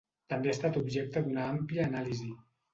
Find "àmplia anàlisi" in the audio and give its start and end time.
1.53-2.35